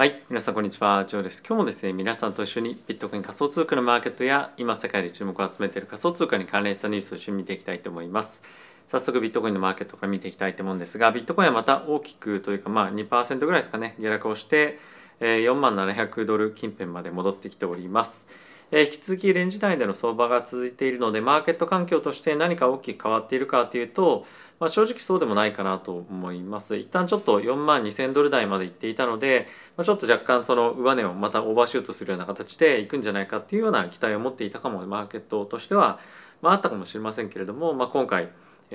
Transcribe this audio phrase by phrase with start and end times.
[0.00, 1.42] はい、皆さんこんにちは、ジョーです。
[1.46, 8.42] 今日もですね、皆さんと一緒にビットコイン仮想通貨のマーケットや今世界で注目を集めている仮想通貨に関連したニュースを一緒に見ていきたいと思います。
[8.88, 14.78] 早速ビットコインのマーケットから見ていきたいと思うんですが、ビットコインはまた大きくというかまあ2%ぐらいですかね、下落をして、
[15.20, 18.26] 4万700ドル近辺まで戻ってきております。
[18.72, 24.24] え引き続きレンジ内での相場が続いているのでマーケット環境として何か大きく変わっているかというと、
[24.60, 26.76] まあ、正直そうでもないかなと思います。
[26.76, 35.98] 一旦ちょっと4万2000ドル台まで行っていたので、まあ、ちょっと若干その上値をまたオーバーシュートするような形でいくんじゃないかっていうような期待を持っていたかもマーケットとしては、
[36.40, 38.28] まあ、あったかもしれませんけれども、まあ、今回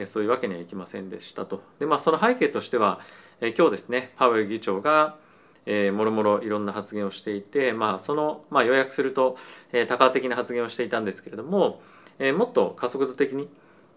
[0.06, 1.62] そういうわけにはいきませんでしたと。
[1.80, 3.00] で、まあ、その背景としては、
[3.42, 5.16] 今日ですねパウエル議長が
[5.66, 9.38] えーもろもろいろんな発言をしていて、まあ、その、まあ、要約すると、
[9.72, 11.82] えー多角的な発言をしていたんですけれども、
[12.20, 13.50] えーもっと加速度的に、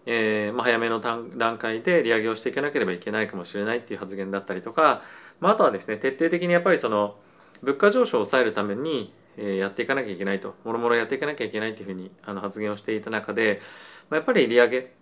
[0.05, 5.01] えーまあ、早めの段階で利上げをしていかなければいけないかもしれないっていう発言だったりとか、
[5.39, 7.15] まあ、あとはですね徹底的にやっぱりその
[7.61, 13.61] 物価上昇を抑えるために、えーやっていかなきゃいけないともろもろやっていかなきゃいけないというふうにあの発言をしていた中で、
[14.09, 14.93] まあ、やっぱり利上げ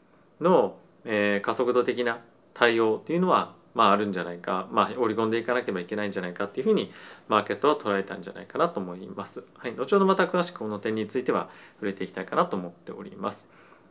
[0.41, 2.19] の、えー加速度的な
[2.53, 6.91] 対応っていうのはまああるんじゃないか、まあ、織り込んでいかなければいけないんじゃないかっていうふうに
[7.27, 9.43] マーケットは捉えたんじゃないかなと思います。
[9.55, 13.47] はい、後ほどまた詳しくこの点については触れていきたいかなと思っております。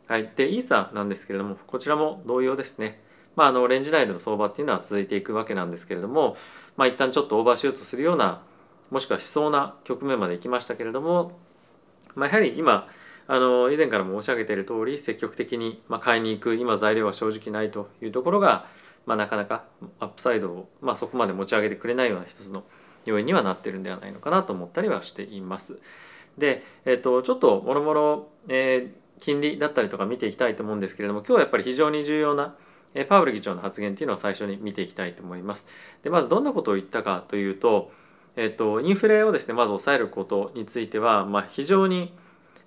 [0.07, 3.01] はい、でイーサなんですけれどもこちらも同様ですね。
[3.37, 6.35] まあ、あのレンジ内での相場っていうのは続いていくわけなんですけれども、
[6.75, 8.41] まあ、一旦ちょっとオーバーシュートするような
[8.89, 11.37] もしくはしそうな局面まで行きましたけれども、
[12.15, 12.87] まあ、やはり今
[13.27, 18.65] あの以前から申し上げている通り積極的にまあ買いに行く今材料は正直ないというところが、
[19.07, 19.63] まあ、なかなか
[19.99, 22.63] アップサイドを、まあ、そこまで持ち上げてくれないような一つの
[23.05, 25.79] 要因にはなってるんではないのかなと思ったりはしています。
[26.37, 32.55] で、えっとちょっともろもろえ金利だったりとか見ていきたいと思うんですけれども今日はやっぱり非常に重要な
[32.93, 35.67] えーパウエル議長の発言っていうのを最初に見ていきたいと思います。
[36.03, 37.91] でまずどんなことを言ったかというと、
[38.35, 42.13] えっとインフレをですねまず抑えることについては、まあ、非常に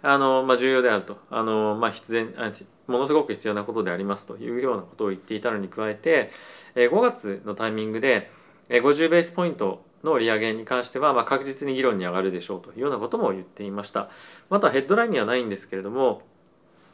[0.02, 2.52] あの、まあ、重要であるとあの、まあ、必然あ
[2.90, 6.30] ものすごく必要なことでありますというようなことを言っていたのに加えて
[6.74, 8.30] えー5月のタイミングで
[8.68, 14.08] えー50ベースポイントの利上げに関しては、まあ、確実に議論に上がるでしょうというようなことも言っていました。
[14.48, 16.22] またヘッドラインにはないんですけれども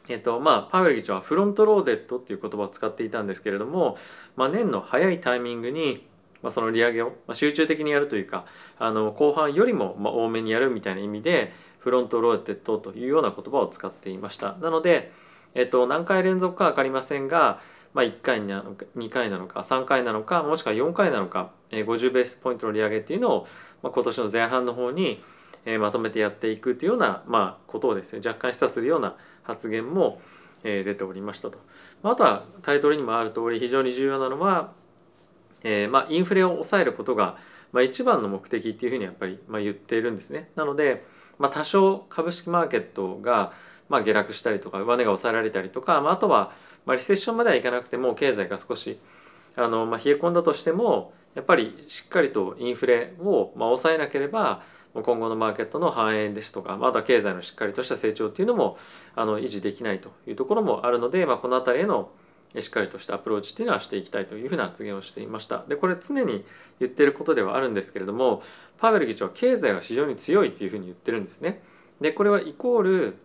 [0.09, 3.97] えっとまあ、パウエル議長はフロントローデッドっていう言葉を使っていたんですけれども、
[4.35, 6.07] まあ、年の早いタイミングに、
[6.41, 8.45] まあ、その利上げを、まあ、集中的にやるというか
[8.79, 15.11] あの後半よりもまあ多めにやるみたいな意味でフロントローデッドというような言葉を使っていましたなので、
[15.55, 17.61] えっと、何回連続か分かりませんが、
[17.93, 23.47] まあ、1回なのか2回なのか3回なのかもしくは4回なのか、50ベースポイントの利上げっていうのを、
[23.83, 25.21] まあ、今年の前半の方に
[25.79, 30.21] まとめてやっていくというような、まあ、ことをですね若干示唆するような発言も、
[30.63, 31.59] 出ておりましたと。
[32.03, 34.71] まああとはタイトルにもある通り非常に重要なのは、
[35.63, 37.37] えーまあ、インフレを抑えることが、
[37.71, 40.49] まあ、一番の目的っていうふうにやっぱり、まあ、言っているんですね。
[40.55, 41.05] なので、
[41.39, 43.51] まあ、多少株式マーケットが、
[43.89, 46.51] まあ、下落したりとか上値が抑えられたりとか、まあ、あとは、
[46.85, 48.99] まあ、リセッションまではいかなくても経済が少し
[49.55, 58.77] あの、まあ、冷え込んだとしてもやっぱりしっかりとインフレを、まあ、抑えなければ今後のマーケットの反映ですとかまた経済のしっかりとした成長っていうのも
[59.15, 62.09] あの維持できないというところもあるので、まあ、この辺りへの
[62.59, 65.65] しっかりとしたアプローチっていうのはしていきたいというふうな発言をしていました。
[65.67, 66.45] でこれ常に
[66.79, 68.41] 言ってることではあるんですけれども
[68.77, 71.61] パウエル議長は経済は非常に強いっていうふうに言ってるんですね。
[72.01, 73.17] でこれはイコール、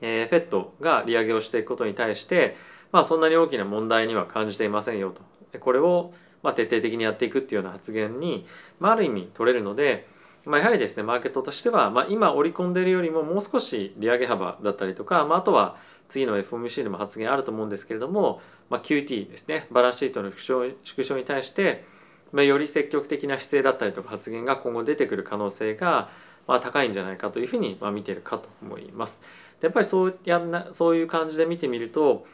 [0.00, 2.56] えー、フェットが利上げをしていくことに対して
[2.92, 5.22] まあそんなに大きな問題には感じていませんよと。
[5.52, 8.46] でこれをまあ徹底的にやっていくっていうような発言に、
[8.78, 10.06] まあ、ある意味取れるので
[10.44, 15.76] まあ、やはりですねマーケットとしては、まあ、今織り込んでいるよりももう少し利上げ幅だったりとか、まあ、あとは
[16.10, 21.84] 次の FOMC でも発言あると思うんですけれども、まあ、QT ですねバランスシートの縮小に対して、
[22.32, 26.10] まあ、より積極的な姿勢だったりとか発言が今後出てくる可能性が、
[26.46, 29.22] まあ、高いんじゃないかというふうに、まあ、見てるかと思います。
[29.60, 32.26] やっぱりそうやんなそういう感じで見てみると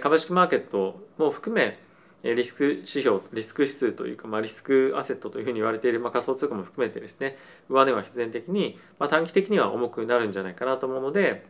[0.00, 1.78] 株式マーケットも含め
[2.22, 7.36] リスク指標リスク指数というか、まあ、リスクアセットというふうに言われている、まあ、仮想通貨も含めてですね
[7.68, 11.44] 上値は必然的に、まあ、短期的には重くなるんじゃないかなと思うので、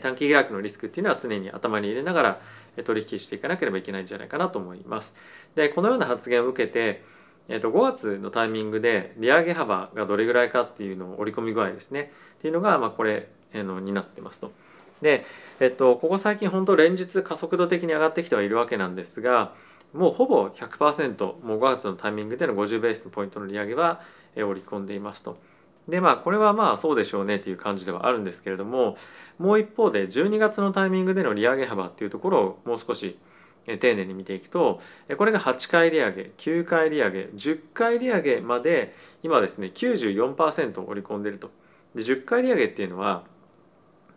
[0.00, 2.40] 短期下落のリスクっていうのは常に頭に入れながら
[2.84, 5.14] 取引していかなければいけないんじゃないかなと思います。
[5.54, 7.02] でこのような発言を受けて
[7.48, 14.52] えー、と5月のタイミングで利上げ幅がどれぐらいかっていうのを織り込み具合ですねっていうのが、まあ、これ、えのになってますと。
[15.00, 15.24] で、
[15.58, 19.54] えっと、ここ最近本当連日加速度的に上がってきてはいるわけなんですが
[19.94, 24.02] もうほぼ100%もう5月のタイミングでの50ベースのポイントの利上げは
[24.36, 25.38] え織り込んでいますと。
[25.88, 28.96] でまあこれはまあそうでしょうねという感じではあるんですけれども
[29.38, 33.18] もう一方で12月のタイミングでの利上げ幅っていうところをもう少し
[33.64, 34.80] 丁寧に見ていくと
[35.16, 41.50] これが8回利上げ9回利上げ10回利上げまで今ですね94%織り込んでると。
[41.94, 43.24] で10回利上げっていうのは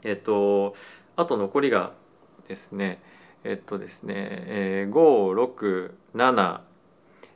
[0.04, 0.76] えっと
[1.16, 1.94] あと残りが
[2.48, 3.02] ですね
[3.44, 6.62] えっとですね、えー、567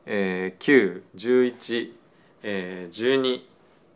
[0.05, 1.93] えー、911、
[2.43, 3.41] えー、12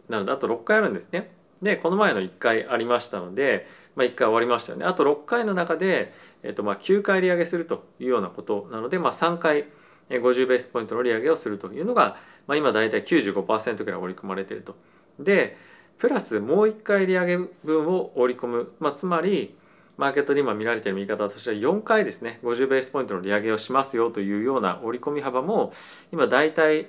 [0.09, 1.31] なのであと6回あるんですね。
[1.61, 9.65] でこの前の1回ありましたので、まあ、1回終わりましたよねあと6回の中で、えーとまあ、9回利上げするというようなことなので、まあ、3回
[10.09, 12.17] 50ベースポイントの利上げをするというのが、
[12.47, 14.75] まあ、今大体95%ぐらい織り込まれていると。
[15.19, 15.57] で
[15.97, 19.57] プラスもう1回利上げ分を織り込む、まあ、つまり
[19.97, 25.73] マーケットで今見られている見方としては4回ですね50ベースポイントの利上げをしますよというような織り込み幅も
[26.13, 26.87] 今大体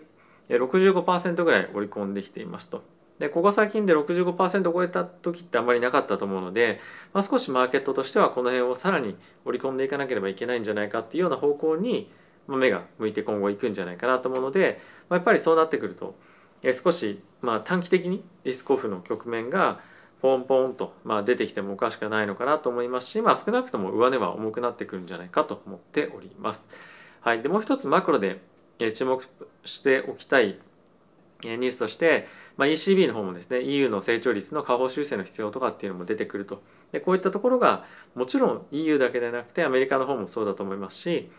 [0.48, 2.84] 65%ぐらい織り込んできていますと。
[3.20, 6.80] でここ最近で65%超えた時ってあまりなかったと思うので、
[7.12, 9.14] まあ、少しマーケットとしてはこの辺をさらに
[9.44, 12.10] 織り込んでいかなければいけないんじゃないかっていうような方向に
[12.48, 14.80] 目が向いて今後いくんじゃないかなと思うので、
[15.10, 16.16] まあ、やっぱりそうなってくると
[16.72, 19.80] 少しま短期的にリスクオフの局面が
[20.22, 26.70] ポンポンとま出てきてもおかしくないのかなと思いますし、まあ、少なくとも上値は重くなってくるんじゃないかと思っております。
[27.20, 28.40] はい、でもう一つマクロで
[28.94, 29.22] 注目
[29.64, 30.58] しておきたい
[31.42, 32.26] ニュースとして、
[32.56, 37.84] まあ、ECB の方もですね EU の成長率の下方修正の必要とかっていうのも出てくるとでこういったところが
[38.14, 41.30] もちろん EU だけでなくてアメリカの方もそうだと思いますし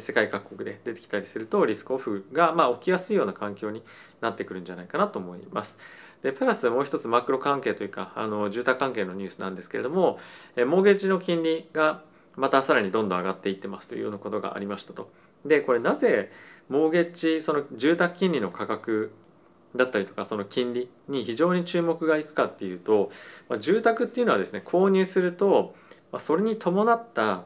[0.00, 3.82] 世界各国で出てきたりするとリスクオフがま起きやすいような環境に
[4.20, 5.78] なってくるんじゃないかなと思います。
[6.22, 10.18] でプラスもう一つマクロ関係というかあの住宅関係のニュースなんですけれども
[10.56, 12.02] モーゲージの金利が
[12.34, 15.10] またさらにどんどん上がっていってますというようなことがありましたと。
[15.44, 16.32] でこれなぜ
[16.68, 19.12] モーゲッジその住宅金利の価格
[19.76, 23.10] だったりとかその金利に非常に注目がいくかっていうと、
[23.48, 25.74] まあ、住宅っていうのはですね購入すると、
[26.12, 27.44] まあ、それに伴った、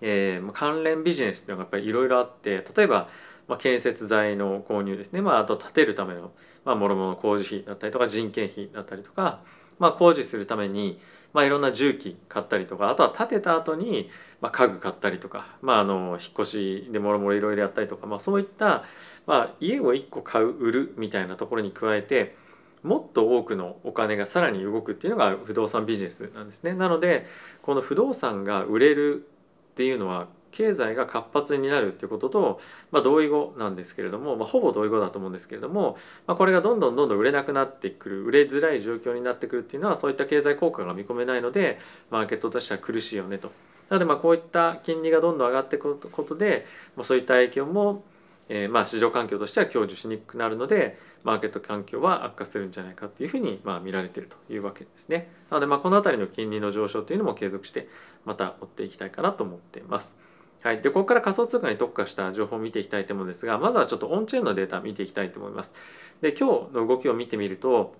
[0.00, 3.08] えー、関連ビジネスっていうのがやっぱりいろいろあって例えば、
[3.46, 6.32] まあ、建設材の購入ですね、まあ、あと建てるための、
[6.64, 9.40] ま、もろもろ工事費だったりとか人件費だったりとか、
[9.78, 10.98] まあ、工事するために、
[11.32, 14.10] まあ、いろんな重機買ったりとかあとは建てた後に、
[14.40, 18.84] まあ、家具買ったりとか、まあ、あの引っ越しでもろもろいろいろやったりとか、まあ、そういった
[19.28, 22.34] まあ、家を1個買う売るみたいなところに加えて
[22.82, 26.72] もっと多くのお金がさらに動くっていうのが不動産ビジネスなんですね。
[26.72, 27.26] なので
[27.60, 29.26] この不動産が売れる
[29.72, 32.60] っていうのは経済が活発になるっていうことと、
[32.90, 35.96] まあ、同意語なんですけれども、まあ、ほぼ同意語だと思うんですけれども、
[36.26, 41.78] まあ、これがどんどんどんどん売れなくなってくる売れづらい状況になってくるっていうのはそういった経済効果が見込めないので
[42.10, 43.52] マーケットとしては苦しいよねと。
[43.88, 48.04] なのでまあこういった金利がどんどん上がっていくことで、まあ、そういった影響も
[48.48, 55.30] えー、まあ市場環境としては享受しにくくなるのでマーケット環境は悪化するんじゃないかっていうふうにまあ見られているというわけですね。
[55.50, 57.88] なのでまあこの辺りの金利の上昇というのも継続して
[58.24, 60.20] また追っていきたいかなと思っています。
[60.62, 65.72] はい、でここから仮想通貨に特化した情報を見ていきたいと思うんですがまずはちょっとオンチェーンのデータ見ていきたいと思います。
[66.20, 67.94] で今日の動きを見てみると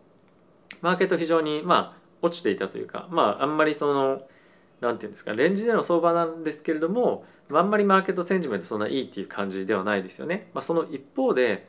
[0.80, 4.22] マーケット非常にまあ落ちていたというかまああんまりその
[4.80, 10.50] 何て言うんですかレンジでの相場なんですけれどもあんまりマーケットセンチメントそんないいっていう感じではないですよね。
[10.52, 11.68] まあ、その一方で、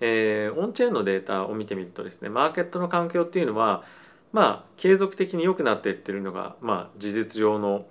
[0.00, 3.84] えー、オンチェーンのデータを見てみるとですねマーケットの環境っていうのは
[4.32, 7.86] まあ継続的に良くなっていってるのがまあ事実上の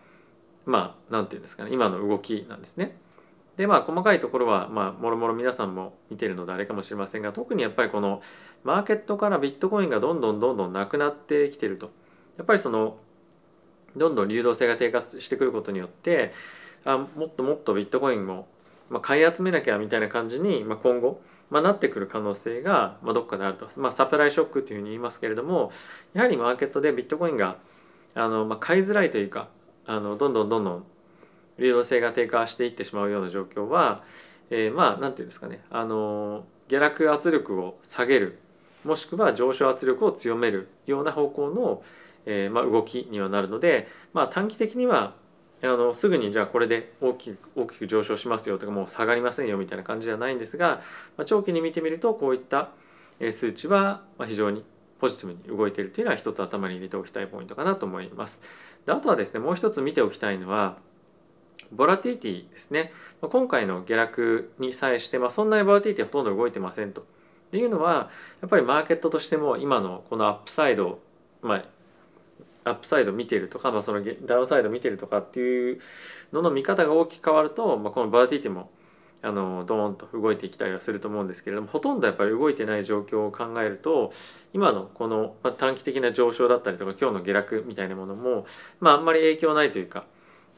[0.69, 1.71] まあ何て言うんですかね。
[1.73, 2.95] 今の動きなんですね。
[3.57, 8.21] でまあ細かいところはまあもろもろ皆さんも見てるのであれかもしれませんが特にやっぱりこの
[8.63, 11.91] マーケットからビットコインがどんどんどんどんなくなってきてると。
[12.37, 12.97] やっぱりその
[13.97, 16.31] どんどん流動性が低下してくることによって
[16.85, 18.47] あもっともっとビットコインも、
[18.89, 25.71] ま、買い集めなきゃみたいな感じに、まあ、今後、まあ、なってくる可能性が、ま、どっかであると、まあ、サプライショックというふうに言いますけれども
[26.13, 27.57] やはりマーケットでビットコインが
[28.13, 29.49] あの、まあ、買いづらいというか
[29.89, 30.83] あのどんどんどんどん
[31.57, 34.03] 流動性が低下していってしまうような状況は、
[34.51, 35.61] えー、まあ何て言うんですかね。
[35.71, 38.37] あの下落圧力を下げる。
[38.85, 41.83] もしくは上昇圧力を強めるような方向の、
[42.27, 45.15] えーまあ、動きにはなるので、まあ、短期的には
[45.61, 50.81] あのすぐにじゃあこれで大きく大きく上昇しますよとかもう下がりませんよみたいな感じじゃないんですが、
[51.17, 52.69] まあ、長期に見てみるとこういった
[53.31, 54.63] 数値は非常に
[54.99, 58.41] ポジティブに動いているというのは一つ頭に入れておきたいポイントかなと思います。
[58.85, 60.77] であとはですねもう一つ見ておきたいのは
[61.71, 62.91] ボラティティですね
[63.21, 67.01] 今回の下落に際して、まあ、そんなにボラティティほとんど動いてませんと。
[67.01, 67.05] っ
[67.51, 70.99] ていうのはやっぱりマーケットとしても今のこのアップサイド、
[71.41, 71.65] まあ、
[72.69, 75.79] アップサイド見てるとか、まあ、そのダウンサイド見てるとかっていう
[76.31, 78.69] のの見方が大きく変わると、まあ、このボラティリティも
[79.21, 84.13] あのドーンと動いてきたりはすると思うんですけれどもほとんどやっぱり動いてない状況を考えると
[84.53, 88.45] 今のこの短期的な上昇だったりとか今日の下落みたいなものも、
[88.79, 90.05] まあ、あんまり影響ないというか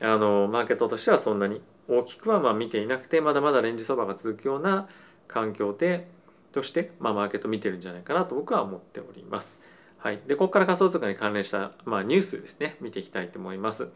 [0.02, 4.88] あのマーケットとしてはそんなに大きくはま見ていなくてまだまだレンジ相場が続くような
[5.28, 6.08] 環境で
[6.52, 9.60] として、まあ、マーケット見てるんじゃないかなと僕は思っております。
[9.98, 13.90] はい、でここから仮想通貨に関連した、まあ、ニュースですね見ていきたいと思います。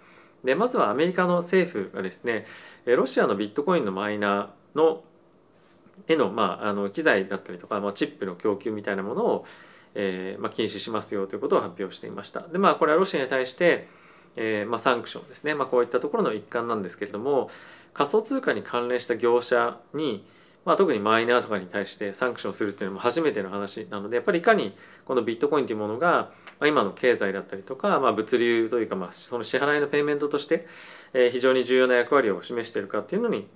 [0.45, 2.45] でまずはアメリカの政府がですね
[2.85, 5.03] ロシアのビットコインのマイナーの
[6.07, 9.45] への,、まあ、あの機材だったりとか、まあ、チップの供給みたいなものを、
[9.95, 12.41] えーまあ、禁止しますよということを発表していました。
[12.41, 13.87] でまあこれはロシアに対して、
[14.35, 17.49] えーまあ、サンクションですね、ま、こういったところの一環なんですけれども
[17.93, 20.25] 仮想通貨に関連した業者に、
[20.65, 30.67] まあ、特にマイナーとかに対してサンクションするっていうのも初めての話なのでやっぱりいかにこのビットコインというものが、ま、今の経済だったりとか、まあ、物流というか、まあ、その支払いのペイメントとして、
[31.13, 33.47] え、非常に重要な役割を示しているかっていうのに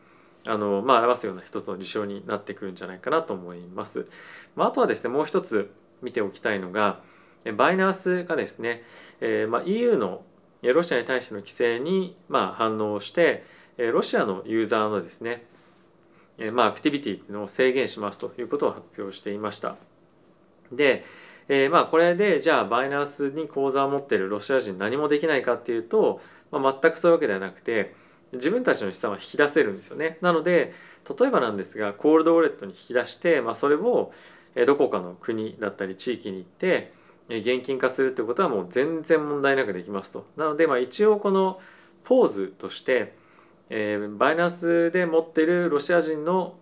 [0.45, 4.07] あの、まあ、表すような一つの事象になってくるんじゃないかなと思います。
[4.55, 7.01] まあ、あとはですねもう一つ見ておきたいのが
[7.57, 8.83] バイナンスがですね、
[9.21, 10.23] えーまあ、EU の
[10.61, 13.43] ロシアに対しての規制にまあ反応して
[13.77, 15.45] ロシアのユーザーのですね
[16.53, 19.75] まあアクティビティっていうのを制限しますということを発表していました。
[20.71, 21.03] で、
[21.47, 27.95] えー、まあこれでじゃあバイナンスに口座を持ってるロシア人何もできないかっていうと、まあ、全くそういうわけではなくて
[28.33, 30.17] 自分たちの資産は引き出せるんですよね。
[30.21, 30.73] なので
[31.19, 34.11] 例えばなんですがコールドウォレットに引き出して、まあ、それを
[34.65, 36.93] どこかの国だったり地域に行って
[37.29, 40.25] 現金化するってことはもう全然問題なくできますと。
[40.37, 41.59] なのでまあ一応この
[42.03, 43.13] ポーズとして、
[43.69, 46.57] えー、バイナンスで持ってるロシア人の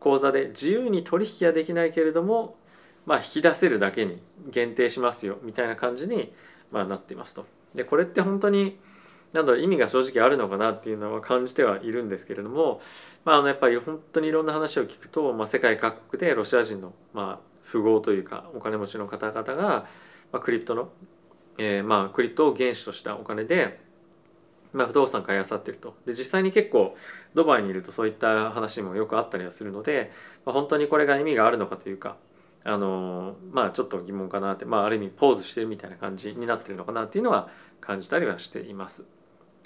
[0.00, 2.56] 口座で自由に取引はできないけれども、
[3.06, 4.20] まあ、引き出せるだけに
[4.50, 6.32] 限定しますよみたいな感じに、
[6.70, 7.46] まあ、なっていますと。
[7.74, 8.78] でこれって本当に
[9.32, 12.80] なんだろう意味が正直あるのかなっていうのは感じてはいるんですけれども、
[13.24, 19.86] まあ、あのやっぱり本当にいろんな話を聞くと、まあ、世界各国でロシア人の、まあ、富豪というかお金持ちの方々が、
[20.32, 20.90] まあ、 crypto の、
[21.58, 23.83] えー、まあ crypto を原資としたお金で、
[24.74, 26.96] まあ、不動産買いあさってるとで実際に結構
[27.34, 30.10] ドバイにいるとそういった話もよくあったりはするので、
[30.44, 32.16] まあ、本当にこれが意味があるのかというか
[32.64, 37.48] あのまあちょっと疑問かなって、まあ、ある意味ポーズしてるみたいな感じになってるのかなっていうのは
[37.80, 39.04] 感じたりはしています。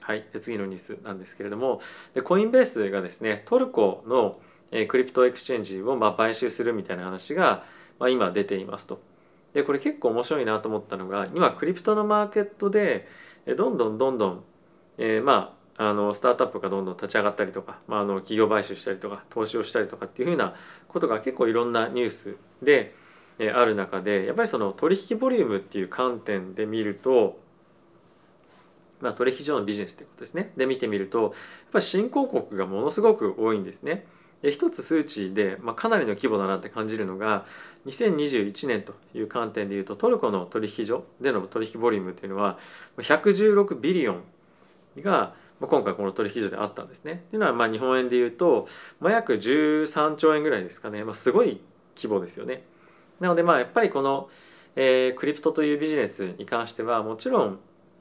[0.03, 1.81] はい、で次のニュースなんですけれども
[2.15, 4.41] で Coinbase がですねトルコの、
[4.89, 7.65] crypto exchange を、ま、買収するみたいな話が、
[7.99, 9.01] ま、今出ていますと。
[9.55, 13.09] でこれ結構面白いなと思ったのが今クリプトのマーケットで
[13.57, 14.45] どんどんどんどん、
[14.99, 15.59] えー、まあ
[15.91, 20.55] あのスタートアップがどんどん立ち上がったりとか、まあ、あの企業買収したりとか投資をしたりとかっていうふうな
[20.89, 22.97] ことが結構いろんなニュースで、
[23.39, 27.39] えー、ある中でやっぱりその取引ボリュームっていう観点で見ると
[29.01, 31.33] まあ、取引所のビジネスということですねで見てみるとやっ
[31.73, 34.07] ぱり新興国がものすごく多いんですね。
[34.43, 37.45] で一つ数値で、まあ、かなりの規模だなって感じるのが
[37.87, 42.57] 2021年という観点でいうとトルコの取引所での取引ボリュームというのは
[42.99, 44.23] 116ビリオン
[45.03, 47.25] が今回この取引所であったんですね。
[47.31, 48.69] というのはまあ日本円でいうと、
[49.01, 51.61] まあ、約13兆円ぐらいですかね、まあ、すごい
[51.97, 52.63] 規模ですよね。
[53.21, 54.29] なのでまあやっぱりこの、
[54.77, 57.59] えー、クリプトというビジネスに関してはもちろん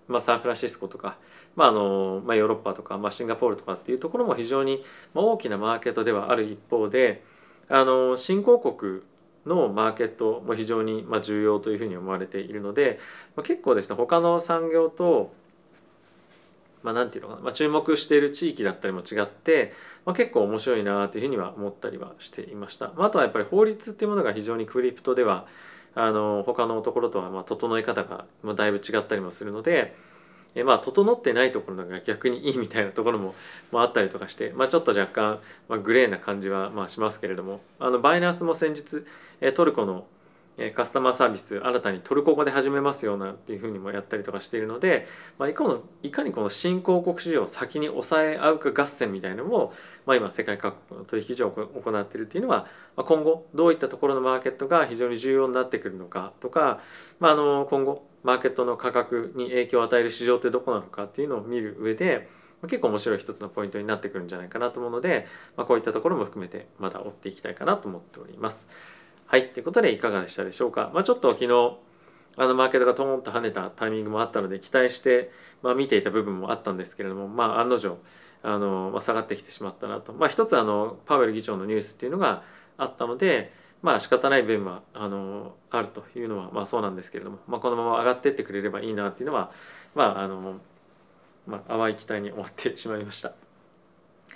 [0.08, 1.18] まあ、サンフランシスコとか、
[1.56, 7.24] まああのまあ、ヨーロッパとか、まあ、シンガポールとかっていうところも非常に大きなマーケットではある一方で
[7.70, 9.01] あの新興国
[9.46, 13.00] のマーケットも非常に重要というふうに思われているので、
[13.44, 15.34] 結構ですね他の産業と
[16.88, 19.74] まあ、なんていうのかな、まあ、注目している地域だったりも違って、
[20.06, 22.94] まあ、結構面白いなというふうには思ったりはしていました。
[22.96, 25.48] まあ、あとはやっぱり法律っていうものが非常にクリプトでは
[25.96, 29.98] あの他のところとはま整え方がまだいぶ違ったりもするので、
[30.56, 33.36] えまあ整ってないところが逆にいいみたいなところも、
[33.74, 39.06] まあ、あったりとかして、まあ、ちょっと若干、まグレーな感じはまあしますけれどもあのバイナンスも先日、
[39.41, 40.06] えトルコの
[40.74, 45.06] カスタマーサービス新たにトルコ語で始めますよなんていうふうにもやったりとかしているので、
[45.38, 49.74] まあ、いかのいかにこの新興国市場を先に抑え合うか合戦みたいなのを、
[50.08, 56.80] まあ、今世界各国の取引所を行っているっていうのは、まあ、今後どういったところのマーケットが非常に重要になってくるのかとか、
[57.20, 62.28] まあ、あの今後マーケットの価格に影響を与える市場ってどこなのかっていうのを見る上で
[62.64, 68.68] 結構面白い一つのポイントになってくるんじゃないかなと思うので、まあ、こういったところも含めてまだ追っていきたいかなと思っております。
[69.27, 70.89] はい、ということでいかがでしたでしょうか。
[70.93, 71.77] まあ、ちょっと昨日
[72.38, 75.31] あのマーケットがトーンと跳ねたタイミングもあったので期待して、
[75.62, 77.98] まあ、見ていた部分もあったんですけれども、まあ、案の定
[78.41, 82.43] あの、まあ、下がってきてしまったなと、まあ、一つあのパウエル議長のニュースっていうのが
[82.77, 89.51] あったので、まあ仕方ない部分はあのあるというのはまあそうなんですけれども、まあ、このまま上がってってくれればいいなっていうのは、
[89.93, 90.60] まああの
[91.48, 93.47] まあ、淡い期待に終わってしまいました。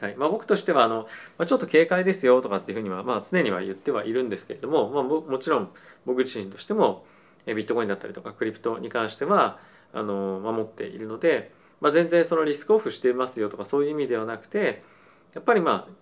[0.01, 1.03] はいまあ、僕としてはあの、
[1.37, 5.69] まあ、ちょっと警戒ですよとかっていうふうには、まあ、常には言ってはいるんですけれども、まあ、もちろん
[6.07, 7.05] 僕自身としても
[7.45, 9.59] ビットコインだったりとかクリプトに関しては
[9.93, 14.81] あの守っているので、まあ、全然そのリスクオフしてますよとかそういう意味ではなくて
[15.33, 16.01] やっぱりまあ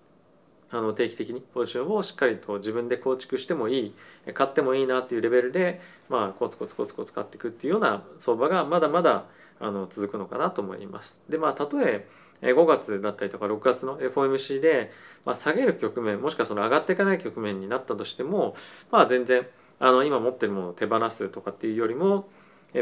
[0.72, 3.88] あの定期的にポジションをしっかりと自分で構築してもい
[4.28, 9.26] い買ってもいいなっていうレベルで、まあ、コツコツコツコツ買っていくっていうような相場がまだまだ
[9.60, 11.24] あの続くのかなと思います。
[11.28, 12.08] でまあたとえ
[12.42, 14.92] 5月だったりとか6月の FOMC で、
[15.26, 18.56] まあ、下げる局面もしくはその上がっていかない局面になったとしても
[18.92, 19.46] まあ全然
[19.80, 22.30] あの今持ってるものを手放すとかっていうよりも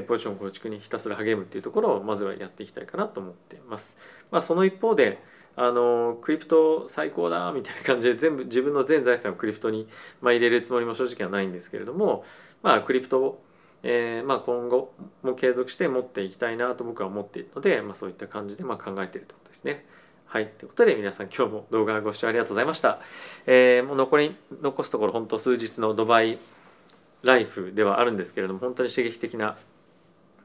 [0.07, 3.97] ポジション構築にひたすら励むっていうところをまずはやっていきたいかなと思っています。
[4.31, 5.23] まあ、その一方で
[5.55, 9.87] あのクリプト最高だみたいな感じで全部自分の全財産をクリプトに、
[10.21, 12.23] まあ、入れるつもりも正直はないんですけれども、
[12.61, 13.43] まあ、クリプトを、
[13.83, 14.93] えーまあ、今後
[15.23, 19.85] も継続して持っていきたいなと僕は思っているので、まあ、そういった感じでま考えているということですね。
[20.25, 20.47] はい。
[20.47, 22.99] ということで皆さん今日も動画ご視聴ありがとうございました。
[23.45, 26.37] えー、もう残り残すところ本当数日のドバイ
[27.23, 29.57] ライフではあるんですけれども本当に刺激的な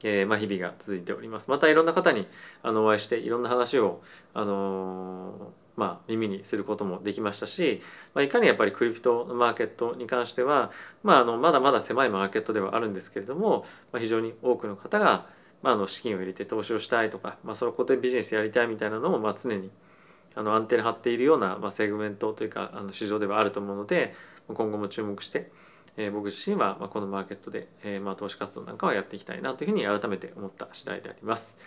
[0.03, 1.51] えー、まあ、日々が続いております。
[1.51, 2.27] またいろんな方に
[2.63, 4.03] あのお会いしていろんな話を、
[4.35, 7.81] あのー、まあ、耳にすることもできましたし、
[8.15, 10.71] まあ、いかにやっぱりクリプトのマーケットに関しては、
[11.03, 15.27] まあ、あのまだまだ狭いマーケットではあるんですけれども、まあ、非常に多くの方が、
[15.63, 19.71] まあ、あの資金を入れて投資をしたいとか、まあ、そのことでビジネスやりたいみたいなのを、まあ、常に
[20.35, 24.15] あのアンテナ張っているような、まあ、セグメントというかあの市場ではあると思うので
[24.49, 25.51] 今後も注目して
[25.97, 31.59] え、僕自身は、ま、このマーケットで、えま、投資活動なんかはやっていきたいなというふうに改めて思った次第であります。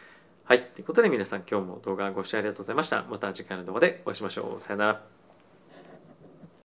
[0.46, 0.62] はい。
[0.62, 3.04] ということで皆さん今日も動画ご視聴ありがとうございました。
[3.10, 4.62] また次回の動画でお会いしましょう。
[4.62, 5.25] さよなら。